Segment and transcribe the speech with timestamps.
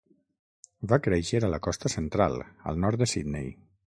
[0.91, 2.39] Va créixer a la Costa Central,
[2.71, 3.55] al nord de Sydney.